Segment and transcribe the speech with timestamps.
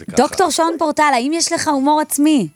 [0.00, 2.48] דוקטור שון פורטל, האם יש לך הומור עצמי?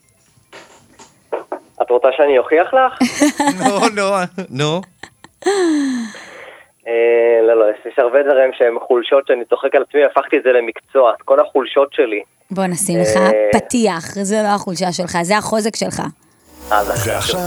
[1.82, 3.10] את רוצה שאני אוכיח לך?
[3.58, 4.10] נו, נו,
[4.50, 4.80] נו.
[6.88, 6.92] אה,
[7.46, 11.12] לא, לא, יש- הרבה דברים שהם חולשות שאני צוחק על עצמי, הפכתי את זה למקצוע.
[11.16, 12.20] את כל החולשות שלי.
[12.50, 13.30] בוא נשים לך אה.
[13.52, 16.02] פתיח, זה לא החולשה שלך, זה החוזק שלך.
[17.06, 17.40] ועכשיו.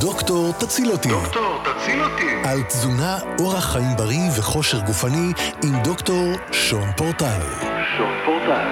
[0.00, 1.08] דוקטור תציל אותי.
[1.08, 2.48] דוקטור, תציל אותי.
[2.48, 5.32] על תזונה, אורח חיים בריא וכושר גופני
[5.64, 6.22] עם דוקטור
[6.52, 7.40] שון פורטל.
[7.98, 8.68] שון פורטל.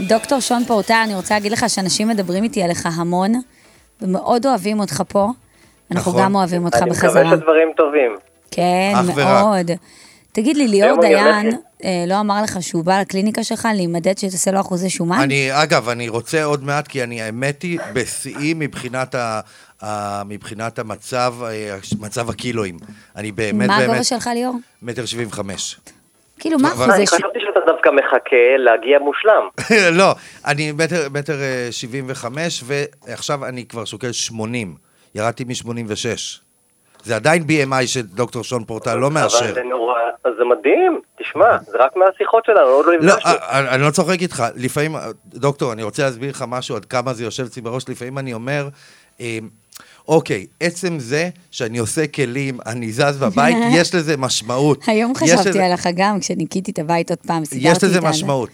[0.00, 3.32] דוקטור שון פורטל, אני רוצה להגיד לך שאנשים מדברים איתי עליך המון,
[4.02, 5.28] ומאוד אוהבים אותך פה.
[5.90, 6.22] אנחנו נכון.
[6.22, 7.24] גם אוהבים אותך אני בחזרה.
[7.24, 8.16] מקווה שדברים טובים.
[8.50, 9.26] כן, אך ורק.
[9.26, 9.70] מאוד.
[10.32, 11.56] תגיד לי, ליאור אני דיין.
[11.84, 15.20] אה, לא אמר לך שהוא בא לקליניקה שלך להימדד שתעשה לו אחוזי שומן?
[15.20, 19.40] אני, אגב, אני רוצה עוד מעט, כי אני, האמת היא, בשיאי מבחינת, ה,
[19.82, 22.76] ה, מבחינת המצב, אה, מצב הקילואים.
[23.16, 23.88] אני באמת, מה באמת...
[23.88, 24.56] הגובה שלך, ליאור?
[24.82, 25.76] מטר שבעים וחמש.
[26.40, 27.20] כאילו, מה אחוזי אני שומן?
[27.22, 29.48] חשבתי שאתה דווקא מחכה להגיע מושלם.
[30.00, 30.12] לא,
[30.46, 34.74] אני מטר, מטר אה, שבעים וחמש, ועכשיו אני כבר שוקל שמונים.
[35.14, 36.46] ירדתי מ-86.
[37.02, 39.44] זה עדיין BMI שדוקטור שון פורטל לא מאשר.
[39.44, 41.00] אבל זה נורא, זה מדהים.
[41.18, 43.30] תשמע, זה רק מהשיחות שלנו, עוד לא לא, נפגשנו.
[43.50, 44.92] אני, אני לא צוחק איתך, לפעמים,
[45.26, 48.68] דוקטור, אני רוצה להסביר לך משהו, עד כמה זה יושב אצלי בראש, לפעמים אני אומר,
[50.08, 54.78] אוקיי, עצם זה שאני עושה כלים, אני זז בבית, יש לזה משמעות.
[54.86, 58.04] היום יש חשבתי לזה- עליך גם, כשניקיתי את הבית עוד פעם, סידרתי יש לזה את
[58.04, 58.50] ה- משמעות.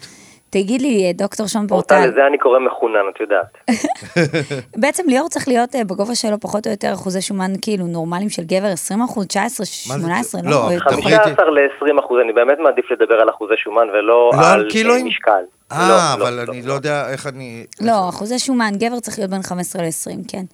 [0.50, 3.76] תגיד לי, דוקטור שון פורטל, פורטל, לזה אני קורא מחונן, את יודעת.
[4.82, 8.42] בעצם ליאור צריך להיות אה, בגובה שלו פחות או יותר אחוזי שומן כאילו נורמליים של
[8.44, 10.02] גבר 20 אחוז, 19, מה זה?
[10.02, 10.76] 18, לא, לא?
[10.76, 10.98] אתה פחות.
[10.98, 14.70] יכול- 15 ל-20 אחוז, אני באמת מעדיף לדבר על אחוזי שומן ולא לא על על
[14.70, 15.06] קילואים?
[15.06, 15.42] אה, משקל.
[15.72, 16.68] אה, לא, אבל לא, אני לא.
[16.68, 17.66] לא יודע איך אני...
[17.80, 20.44] לא, אחוזי שומן, גבר צריך להיות בין 15 ל-20, כן.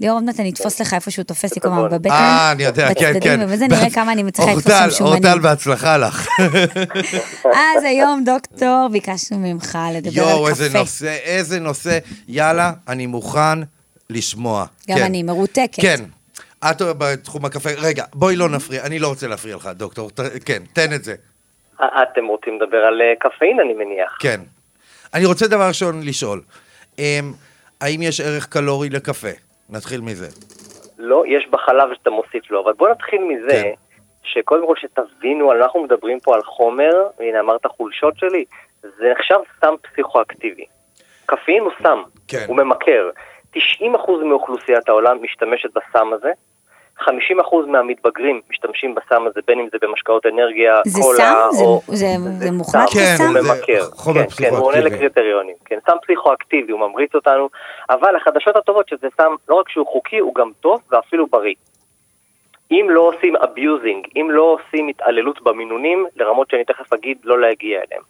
[0.00, 1.88] ליאור, עוד מעט אני אתפוס לך איפה שהוא תופס לי כל הזמן.
[1.90, 3.40] בבטן, אה, אני יודע, כן, בצדדים, כן.
[3.42, 5.24] ובזה נראה כמה אני מצליחה לתפוס שם אורטל, שומנים.
[5.24, 6.28] אורטל, בהצלחה לך.
[7.44, 10.78] אז היום, דוקטור, ביקשנו ממך לדבר על יואו, איזה קפה.
[10.78, 11.98] נושא, איזה נושא.
[12.28, 13.58] יאללה, אני מוכן
[14.10, 14.64] לשמוע.
[14.88, 15.02] גם כן.
[15.04, 15.82] אני מרותקת.
[15.82, 16.00] כן.
[16.70, 20.62] את בתחום הקפה, רגע, בואי לא נפריע, אני לא רוצה להפריע לך, דוקטור, ת- כן,
[20.72, 21.14] תן את זה.
[21.80, 24.16] אה, אתם רוצים לדבר על אה, קפאין, אני מניח.
[24.20, 24.40] כן.
[25.14, 26.42] אני רוצה דבר ראשון לשאול,
[26.98, 27.32] אמ,
[27.80, 29.28] האם יש ערך קלורי לקפה?
[29.70, 30.28] נתחיל מזה.
[30.98, 33.72] לא, יש בחלב שאתה מוסיף לו, אבל בוא נתחיל מזה, כן.
[34.22, 38.44] שקודם כל שתבינו, אנחנו מדברים פה על חומר, הנה אמרת חולשות שלי,
[38.82, 40.64] זה נחשב סם פסיכואקטיבי.
[41.26, 42.44] קפאין הוא סם, כן.
[42.46, 43.10] הוא ממכר.
[43.56, 43.58] 90%
[44.24, 46.30] מאוכלוסיית העולם משתמשת בסם הזה,
[47.00, 47.06] 50%
[47.66, 51.48] מהמתבגרים משתמשים בסם הזה, בין אם זה במשקאות אנרגיה, זה קולה, סם?
[51.50, 51.80] זה- או...
[51.86, 52.06] זה-
[52.38, 52.98] זה מוחלט סם.
[52.98, 53.24] כן, כסם?
[53.24, 53.84] הוא זה ממכר.
[53.92, 54.96] חומר כן, כן, הוא עונה פסיכואקטיבי.
[54.96, 55.54] לקריטריונים.
[55.64, 57.48] כן, סם פסיכואקטיבי, הוא ממריץ אותנו,
[57.90, 61.54] אבל החדשות הטובות שזה סם, לא רק שהוא חוקי, הוא גם טוב ואפילו בריא.
[62.70, 67.80] אם לא עושים abusing, אם לא עושים התעללות במינונים, לרמות שאני תכף אגיד לא להגיע
[67.88, 68.02] אליהם.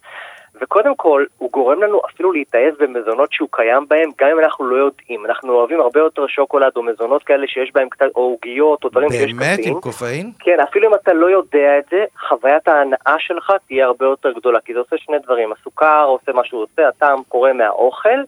[0.61, 4.75] וקודם כל, הוא גורם לנו אפילו להתאהב במזונות שהוא קיים בהם, גם אם אנחנו לא
[4.75, 5.25] יודעים.
[5.25, 9.09] אנחנו אוהבים הרבה יותר שוקולד או מזונות כאלה שיש בהם קצת, או עוגיות, או דברים
[9.09, 9.73] שיש באמת, קפאין.
[9.73, 10.31] עם קופאין?
[10.39, 14.59] כן, אפילו אם אתה לא יודע את זה, חוויית ההנאה שלך תהיה הרבה יותר גדולה,
[14.65, 18.19] כי זה עושה שני דברים, הסוכר עושה מה שהוא עושה, הטעם קורה מהאוכל,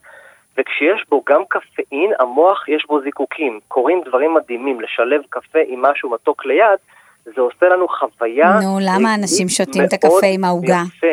[0.58, 6.10] וכשיש בו גם קפאין, המוח יש בו זיקוקים, קורים דברים מדהימים, לשלב קפה עם משהו
[6.10, 6.80] מתוק ליד,
[7.26, 8.60] זה עושה לנו חוויה...
[8.64, 10.82] נו, למה אנשים שותים את הקפה עם העוגה?
[10.88, 11.08] יפה,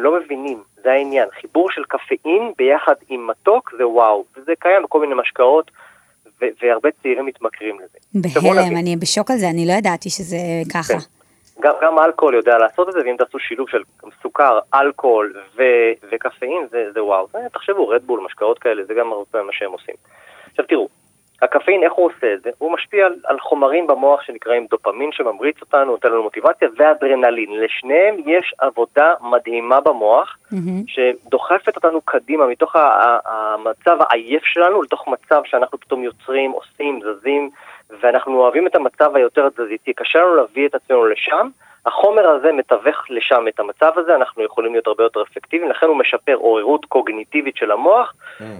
[0.00, 5.00] לא מבינים, זה העניין, חיבור של קפאין ביחד עם מתוק זה וואו, וזה קיים בכל
[5.00, 5.70] מיני משקאות,
[6.42, 7.98] ו- והרבה צעירים מתמכרים לזה.
[8.14, 8.76] בהלם.
[8.76, 10.36] אני בשוק על זה, אני לא ידעתי שזה
[10.72, 10.92] ככה.
[10.92, 10.98] כן.
[11.62, 13.82] גם, גם אלכוהול יודע לעשות את זה, ואם תעשו שילוב של
[14.22, 15.62] סוכר, אלכוהול ו,
[16.12, 17.26] וקפאין, זה, זה וואו.
[17.32, 19.94] זה, תחשבו, רדבול, משקאות כאלה, זה גם הרבה מה שהם עושים.
[20.50, 20.88] עכשיו תראו,
[21.42, 22.50] הקפאין, איך הוא עושה את זה?
[22.58, 27.60] הוא משפיע על, על חומרים במוח שנקראים דופמין, שממריץ אותנו, נותן לנו מוטיבציה, ואדרנלין.
[27.60, 30.82] לשניהם יש עבודה מדהימה במוח, מהמם.
[30.86, 37.00] שדוחפת אותנו קדימה מתוך ה- ה- המצב העייף שלנו לתוך מצב שאנחנו פתאום יוצרים, עושים,
[37.02, 37.50] זזים,
[38.00, 39.92] ואנחנו אוהבים את המצב היותר תזזיתי.
[39.92, 41.48] קשה לנו להביא את עצמנו לשם.
[41.86, 45.96] החומר הזה מתווך לשם את המצב הזה, אנחנו יכולים להיות הרבה יותר אפקטיביים, לכן הוא
[45.96, 48.14] משפר עוררות קוגניטיבית של המוח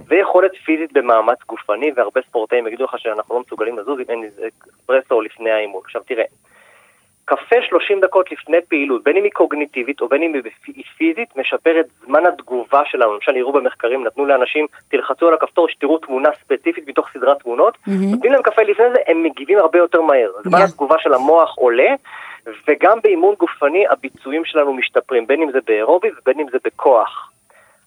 [0.07, 4.47] ויכולת פיזית במאמץ גופני, והרבה ספורטאים יגידו לך שאנחנו לא מסוגלים לזוז אם אין איזה
[4.79, 5.81] אספרסו לפני האימון.
[5.85, 6.23] עכשיו תראה,
[7.25, 10.33] קפה 30 דקות לפני פעילות, בין אם היא קוגניטיבית או בין אם
[10.67, 13.13] היא פיזית, משפר את זמן התגובה שלנו.
[13.13, 18.11] למשל, הראו במחקרים, נתנו לאנשים, תלחצו על הכפתור, שתראו תמונה ספציפית מתוך סדרת תמונות, מהמם.
[18.11, 20.31] נותנים להם קפה לפני זה, הם מגיבים הרבה יותר מהר.
[20.43, 20.63] זמן Yeah.
[20.63, 21.89] התגובה של המוח עולה,
[22.67, 27.30] וגם באימון גופני הביצועים שלנו משתפרים, בין אם זה באירובי ובין אם זה בכוח.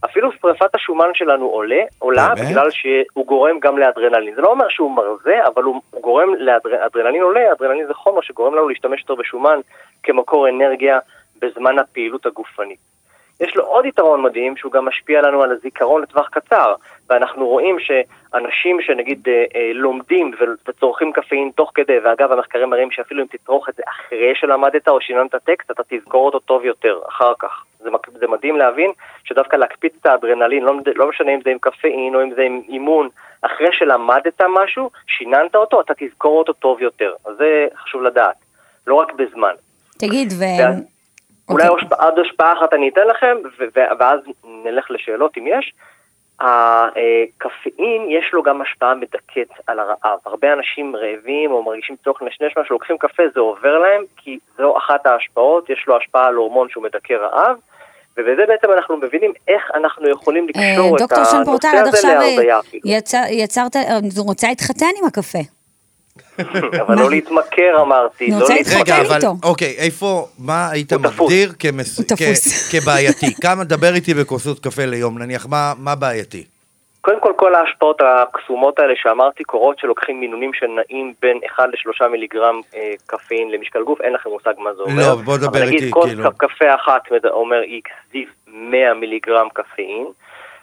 [0.05, 2.51] אפילו שרפת השומן שלנו עולה, עולה באמת?
[2.51, 4.35] בגלל שהוא גורם גם לאדרנלין.
[4.35, 8.55] זה לא אומר שהוא מרזה, אבל הוא הוא גורם לאדרנלין עולה, אדרנלין זה חומר שגורם
[8.55, 9.59] לנו להשתמש יותר בשומן
[10.03, 10.99] כמקור אנרגיה
[11.43, 12.94] בזמן הפעילות הגופנית.
[13.41, 16.75] יש לו עוד יתרון מדהים, שהוא גם משפיע לנו על הזיכרון לטווח קצר.
[17.11, 20.31] ואנחנו רואים שאנשים שנגיד אה, אה, לומדים
[20.69, 25.01] וצורכים קפאין תוך כדי, ואגב המחקרים מראים שאפילו אם תצרוך את זה אחרי שלמדת או
[25.01, 27.65] שיננת טקסט, אתה תזכור אותו טוב יותר אחר כך.
[27.81, 28.91] זה, זה מדהים להבין
[29.25, 32.63] שדווקא להקפיץ את האדרנלין, לא, לא משנה אם זה עם קפאין או אם זה עם
[32.69, 33.09] אימון,
[33.43, 37.13] אחרי שלמדת משהו, שיננת אותו, אתה תזכור אותו טוב יותר.
[37.27, 38.37] אז זה חשוב לדעת,
[38.87, 39.55] לא רק בזמן.
[39.99, 40.45] תגיד, ו...
[41.49, 41.85] אולי אוקיי.
[41.85, 43.37] השפעה- עוד השפעה אחת אני אתן לכם,
[43.99, 44.21] ואז
[44.65, 45.73] נלך לשאלות אם יש.
[46.41, 50.19] הקפאין יש לו גם השפעה מדכאת על הרעב.
[50.27, 54.77] הרבה אנשים רעבים או מרגישים צורך לנשנש משהו, לוקחים קפה, זה עובר להם, כי זו
[54.79, 57.57] אחת ההשפעות, יש לו השפעה על הורמון שהוא מדכא רעב,
[58.17, 61.99] ובזה בעצם אנחנו מבינים איך אנחנו יכולים אה, לקשור את דוקטור פורטל, עד הנושא הזה
[61.99, 62.83] עכשיו אה, להרזייה אפילו.
[62.87, 63.83] יצר- יצרת, אה,
[64.19, 65.39] רוצה להתחתן עם הקפה.
[66.81, 69.35] אבל לא להתמכר אמרתי, אני לא רוצה להתחתן אבל איתו.
[69.43, 70.93] אוקיי, איפה, מה היית.
[70.93, 71.53] מגדיר
[72.71, 73.35] כבעייתי?
[73.43, 76.45] כמה, דבר איתי בכוסות קפה ליום, נניח, מה- מה בעייתי?
[77.01, 82.61] קודם כל, כל ההשפעות הקסומות האלה שאמרתי קורות שלוקחים מינונים שנעים בין 1 ל-3 מיליגרם
[82.77, 85.09] אה, קפאין למשקל גוף, אין לכם מושג מה זה אומר.
[85.09, 86.23] לא, בוא דבר אבל איתי, נגיד כל כאילו.
[86.37, 90.07] קפה אחת אומר X סביב 100 מיליגרם קפאין,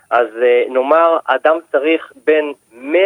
[0.09, 2.99] אז אה, נאמר, אדם צריך בין 100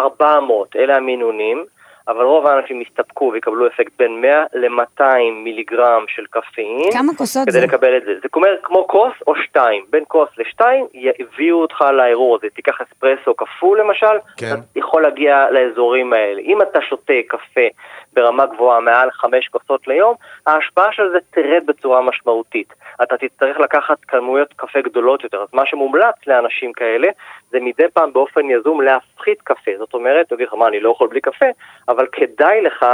[0.00, 1.64] ל-400, אלה המינונים,
[2.08, 5.04] אבל רוב האנשים יסתפקו ויקבלו אפקט בין 100 ל-200
[5.44, 6.92] מיליגרם של קפאין.
[6.92, 7.66] כמה כוסות כדי זה?
[7.66, 8.14] לקבל את זה.
[8.22, 9.84] זה אומר כמו כוס או שתיים.
[9.90, 12.46] בין כוס לשתיים יביאו אותך לאירוע הזה.
[12.54, 14.46] תיקח אספרסו כפול למשל, כן.
[14.46, 16.40] אתה יכול להגיע לאזורים האלה.
[16.40, 17.66] אם אתה שותה קפה
[18.12, 20.14] ברמה גבוהה מעל חמש כוסות ליום,
[20.46, 22.74] ההשפעה של זה תרד בצורה משמעותית.
[23.02, 25.42] אתה תצטרך לקחת כמויות קפה גדולות יותר.
[25.42, 27.08] אז מה שמומלץ לאנשים כאלה,
[27.50, 29.70] זה מדי פעם באופן יזום להפחית קפה.
[29.78, 31.46] זאת אומרת, תגיד לך, מה, אני לא יכול בלי קפה?
[31.96, 32.86] אבל כדאי לך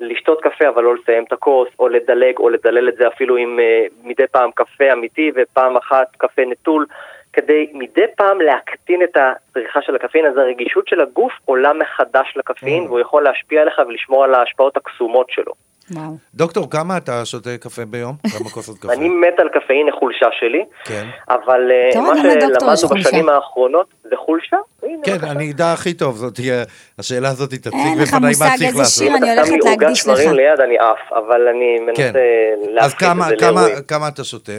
[0.00, 3.58] לשתות קפה אבל לא לסיים את הכוס, או לדלג, או לדלל את זה אפילו עם
[3.58, 6.86] uh, מדי פעם קפה אמיתי ופעם אחת קפה נטול,
[7.32, 12.82] כדי מדי פעם להקטין את הצריכה של הקפאין, אז הרגישות של הגוף עולה מחדש לקפאין,
[12.86, 15.52] והוא יכול להשפיע עליך ולשמור על ההשפעות הקסומות שלו.
[15.90, 16.16] וואו.
[16.34, 18.14] דוקטור, כמה אתה שותה קפה ביום?
[18.38, 18.92] כמה כוסות קפה?
[18.92, 21.06] אני מת על קפאין, החולשה שלי, כן.
[21.28, 23.00] אבל אה, מה שלמדנו.
[23.00, 24.56] בשנים האחרונות זה חולשה.
[24.88, 25.28] הנה, כן.
[25.30, 26.64] אני אדע הכי טוב, זאת תהיה,
[26.98, 29.04] השאלה הזאת תציג אין לך בפניי מושג מה צריך איזה לעשות.
[29.04, 30.34] שיר אם אני אתה שם הולכת לי עוגת להקדיש שמרים לך.
[30.34, 32.18] ליד אני עף, אבל אני מנסה כן.
[32.18, 33.84] אז להפחית כמה, את זה כמה, לאירועים.
[33.88, 34.52] כמה אתה שותה?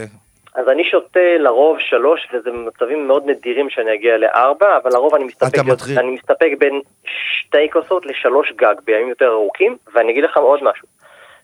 [0.54, 5.24] אז אני שותה לרוב שלוש, וזה מצבים מאוד נדירים שאני אגיע לארבע, אבל לרוב אני
[5.24, 5.58] מסתפק.
[5.98, 10.88] אני מסתפק בין שתי כוסות לשלוש גג בימים יותר ארוכים, ואני אגיד לך עוד משהו.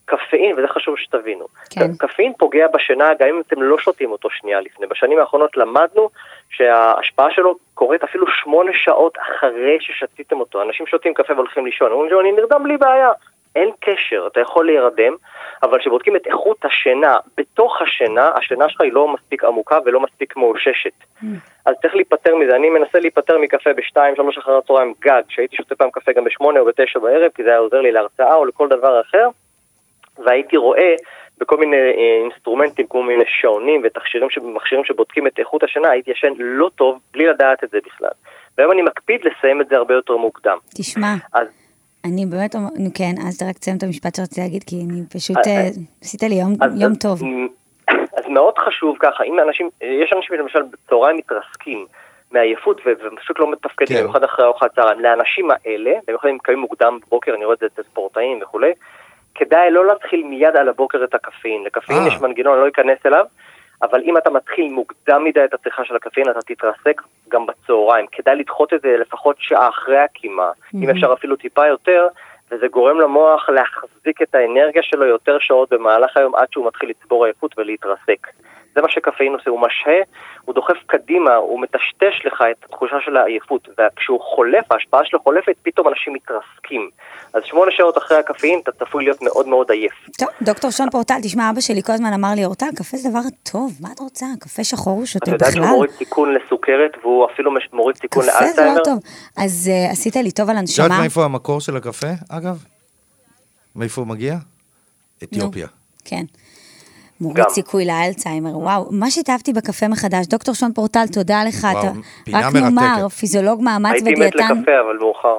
[0.07, 1.97] קפאין, וזה חשוב שתבינו, כן.
[1.99, 4.87] קפאין פוגע בשינה גם אם אתם לא שותים אותו שנייה לפני.
[4.87, 6.11] בשנים האחרונות למדנו
[6.51, 10.63] שההשפעה שלו קורית אפילו שמונה שעות אחרי ששתיתם אותו.
[10.63, 13.11] אנשים שותים קפה והולכים לישון, אומרים אני נרדם בלי בעיה.
[13.57, 15.13] אין קשר, אתה יכול להירדם,
[15.63, 20.37] אבל כשבודקים את איכות השינה בתוך השינה, השינה שלך היא לא מספיק עמוקה ולא מספיק
[20.37, 20.93] מאוששת.
[21.67, 22.57] אז צריך להיפטר מזה.
[22.57, 26.61] אני מנסה להיפטר מקפה בשתיים, שלוש אחר הצהריים גג, שהייתי שותה פעם קפה גם בשמונה
[26.61, 29.29] או בתשע בערב, כי זה היה עוזר לי להרצאה או לכל דבר אחר,
[30.25, 30.95] והייתי רואה
[31.39, 36.11] בכל מיני אה, אינסטרומנטים, כל מיני שעונים ותכשירים ש- מכשירים שבודקים את איכות השינה, הייתי
[36.11, 38.11] ישן לא טוב בלי לדעת את זה בכלל.
[38.59, 40.57] והיום אני מקפיד לסיים את זה הרבה יותר מוקדם.
[40.75, 41.47] תשמע, אז
[42.05, 45.37] אני באמת, אומר- נו כן, אז רק תסיים את המשפט שרציתי להגיד, כי אני פשוט,
[45.37, 45.69] אה, אה.
[46.03, 47.21] עשית לי יום- אז- יום טוב.
[48.19, 51.87] אז מאוד חשוב ככה, אם אנשים, יש אנשים שלמשל בצהריים מתרסקים
[52.33, 54.03] מעייפות ופשוט לא מתפקדים, כן.
[54.03, 55.01] במיוחד אחרי ארוחת צהריים.
[55.01, 58.73] לאנשים האלה, במיוחד אם קמים מוקדם בבוקר, אני רואה את זה אצל ספורטאים וכולי,
[59.37, 61.65] כדאי לא להתחיל מיד על הבוקר את הקפאין.
[61.65, 62.09] לקפאין אה.
[62.09, 63.25] יש מנגנון, אני לא אכנס אליו,
[63.83, 68.07] אבל אם אתה מתחיל מוקדם מדי את הצריכה של הקפאין, אתה תתרסק גם בצהריים.
[68.13, 72.07] כדאי לדחות את זה לפחות שעה אחרי הקימה, אם אפשר אפילו טיפה יותר,
[72.51, 77.25] וזה גורם למוח להחזיק את האנרגיה שלו יותר שעות במהלך היום עד שהוא מתחיל לצבור
[77.25, 78.27] עייפות ולהתרסק.
[78.77, 80.01] זה מה שקפאין עושה, הוא משהה,
[80.45, 85.55] הוא דוחף קדימה, הוא מטשטש לך את התחושה של העייפות, וכשהוא חולף, ההשפעה שלו חולפת,
[85.63, 86.91] פתאום אנשים מתרסקים.
[87.33, 89.93] אז שמונה שעות אחרי הקפאין אתה צפוי להיות מאוד מאוד עייף.
[90.19, 93.21] טוב, דוקטור שון פורטל, תשמע, אבא שלי כל הזמן אמר לי, אורטל, קפה זה דבר
[93.53, 94.27] טוב, מה את רוצה?
[94.41, 95.75] קפה שחור הוא שותה אתה יודע שהוא בכלל?
[95.75, 98.79] מוריד סיכון לסוכרת, והוא אפילו מוריד סיכון קפה זה לאלצהיימר?
[98.79, 98.99] לא טוב.
[99.37, 100.85] אז אה, עשית לי טוב על את הנשמה.
[100.85, 102.65] יודעת מאיפה המקור של הקפה, אגב?
[103.77, 104.35] מאיפה הוא מגיע?
[105.23, 105.67] אתיופיה.
[106.05, 106.25] כן.
[107.21, 107.51] מוריד גם.
[107.51, 111.93] סיכוי לאלצהיימר, וואו, מה שהתאהבתי בקפה מחדש, דוקטור שון פורטל, תודה לך, וואו, אתה
[112.25, 112.63] פינה רק מרתקת.
[112.63, 115.37] נאמר, פיזיולוג מאמץ הייתי מת ודיאטן, לקפה, אבל מאוחר.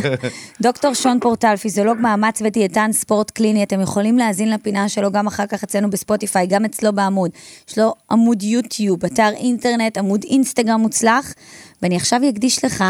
[0.62, 5.46] דוקטור שון פורטל, פיזיולוג מאמץ ודיאטן ספורט קליני, אתם יכולים להאזין לפינה שלו גם אחר
[5.46, 7.30] כך אצלנו בספוטיפיי, גם אצלו בעמוד.
[7.68, 11.34] יש לו עמוד יוטיוב, אתר אינטרנט, עמוד אינסטגרם מוצלח,
[11.82, 12.84] ואני עכשיו אקדיש לך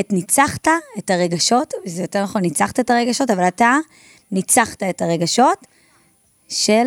[0.00, 3.76] את ניצחת את הרגשות, זה יותר נכון, ניצחת את הרגשות, אבל אתה
[4.32, 5.58] ניצחת את הרגשות
[6.48, 6.86] של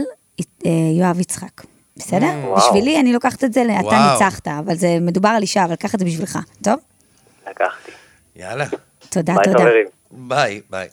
[1.00, 1.62] יואב יצחק.
[1.98, 2.25] בסדר?
[2.44, 2.56] וואו.
[2.58, 4.13] בשבילי, אני לוקחת את זה, ל- אתה וואו.
[4.13, 6.75] ניצחת, אבל זה מדובר על אישה, אבל קח את זה בשבילך, טוב?
[7.50, 7.92] לקחתי.
[8.36, 8.65] יאללה.
[9.10, 9.60] תודה, ביי תודה.
[9.60, 9.86] חברים.
[10.12, 10.88] ביי, ביי.